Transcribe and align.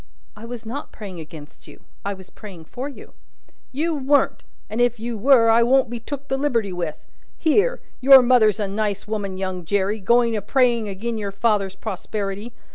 "I 0.35 0.45
was 0.45 0.65
not 0.65 0.91
praying 0.91 1.19
against 1.19 1.67
you; 1.67 1.81
I 2.03 2.15
was 2.15 2.31
praying 2.31 2.65
for 2.65 2.89
you." 2.89 3.13
"You 3.71 3.93
weren't. 3.93 4.41
And 4.67 4.81
if 4.81 4.99
you 4.99 5.15
were, 5.15 5.51
I 5.51 5.61
won't 5.61 5.91
be 5.91 5.99
took 5.99 6.27
the 6.27 6.37
liberty 6.39 6.73
with. 6.73 6.97
Here! 7.37 7.79
your 7.99 8.23
mother's 8.23 8.59
a 8.59 8.67
nice 8.67 9.07
woman, 9.07 9.37
young 9.37 9.63
Jerry, 9.63 9.99
going 9.99 10.35
a 10.35 10.41
praying 10.41 10.89
agin 10.89 11.19
your 11.19 11.29
father's 11.31 11.75
prosperity. 11.75 12.51